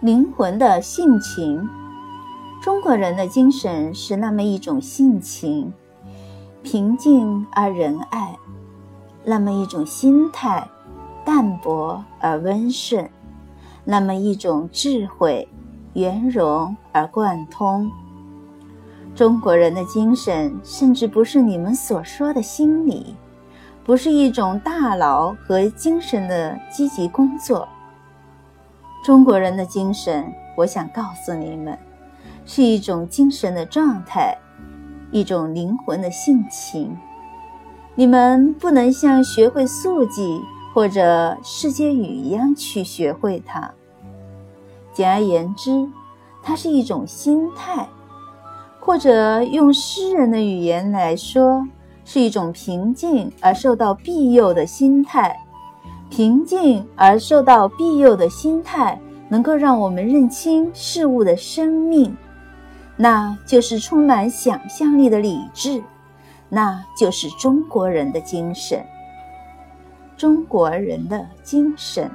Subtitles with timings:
[0.00, 1.68] 灵魂的性情，
[2.62, 5.70] 中国人的精神是那么一种性情，
[6.62, 8.34] 平静而仁爱；
[9.26, 10.66] 那么一种心态，
[11.22, 13.04] 淡泊而温顺；
[13.84, 15.46] 那么一种智慧，
[15.92, 17.90] 圆融而贯通。
[19.14, 23.14] 中国人的精神，甚至不是你们所说的心理，
[23.84, 27.68] 不是一种大脑和精神的积极工作。
[29.02, 31.78] 中国人的精神，我想告诉你们，
[32.44, 34.36] 是一种精神的状态，
[35.10, 36.94] 一种灵魂的性情。
[37.94, 40.42] 你们不能像学会速记
[40.74, 43.70] 或者世界语一样去学会它。
[44.92, 45.88] 简而言之，
[46.42, 47.88] 它是一种心态，
[48.78, 51.66] 或者用诗人的语言来说，
[52.04, 55.46] 是一种平静而受到庇佑的心态。
[56.10, 62.14] 平静而受到庇佑的心态，能够让我们认清事物的生命，
[62.96, 65.82] 那就是充满想象力的理智，
[66.48, 68.84] 那就是中国人的精神。
[70.16, 72.10] 中国人的精神。